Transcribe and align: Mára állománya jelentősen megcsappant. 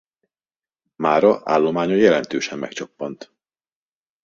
Mára 0.95 1.41
állománya 1.43 1.95
jelentősen 1.95 2.57
megcsappant. 2.59 3.31